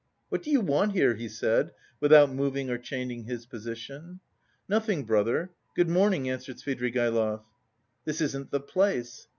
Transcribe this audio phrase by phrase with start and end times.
[0.29, 4.19] "What do you want here?" he said, without moving or changing his position.
[4.67, 7.43] "Nothing, brother, good morning," answered Svidrigaïlov.
[8.05, 9.27] "This isn't the place."